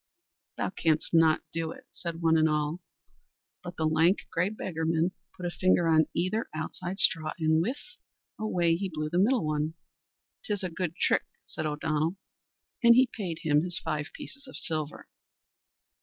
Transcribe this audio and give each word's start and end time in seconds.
"Thou 0.57 0.71
canst 0.71 1.13
not 1.13 1.43
do 1.53 1.69
it," 1.71 1.85
said 1.91 2.23
one 2.23 2.35
and 2.35 2.49
all. 2.49 2.81
But 3.63 3.75
the 3.75 3.85
lank, 3.85 4.21
grey 4.31 4.49
beggarman 4.49 5.11
put 5.37 5.45
a 5.45 5.51
finger 5.51 5.87
on 5.87 6.07
either 6.15 6.47
outside 6.55 6.97
straw 6.97 7.33
and, 7.37 7.61
whiff, 7.61 7.99
away 8.39 8.75
he 8.77 8.89
blew 8.91 9.11
the 9.11 9.19
middle 9.19 9.45
one. 9.45 9.75
"'Tis 10.41 10.63
a 10.63 10.71
good 10.71 10.95
trick," 10.95 11.25
said 11.45 11.67
O'Donnell; 11.67 12.15
and 12.83 12.95
he 12.95 13.11
paid 13.13 13.41
him 13.43 13.61
his 13.61 13.77
five 13.77 14.07
pieces 14.15 14.47
of 14.47 14.57
silver. 14.57 15.07